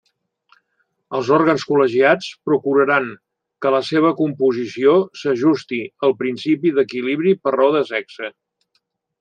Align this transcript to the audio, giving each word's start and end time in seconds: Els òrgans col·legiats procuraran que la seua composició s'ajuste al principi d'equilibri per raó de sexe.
Els 1.17 1.27
òrgans 1.35 1.65
col·legiats 1.71 2.29
procuraran 2.49 3.11
que 3.65 3.73
la 3.77 3.83
seua 3.91 4.13
composició 4.23 4.97
s'ajuste 5.25 5.83
al 6.09 6.19
principi 6.25 6.75
d'equilibri 6.79 7.39
per 7.45 7.57
raó 7.59 7.73
de 7.81 7.85
sexe. 7.95 8.33